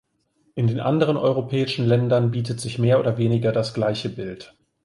[0.55, 4.55] In den anderen europäischen Ländern bietet sich mehr oder weniger das gleiche Bild.